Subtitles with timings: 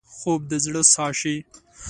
[0.17, 1.35] خوب د زړه ساه شي